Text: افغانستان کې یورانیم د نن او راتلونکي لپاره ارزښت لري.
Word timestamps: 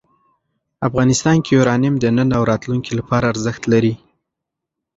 افغانستان 0.87 1.35
کې 1.43 1.51
یورانیم 1.57 1.95
د 1.99 2.05
نن 2.17 2.29
او 2.37 2.43
راتلونکي 2.51 2.91
لپاره 2.99 3.25
ارزښت 3.33 3.63
لري. 3.73 3.93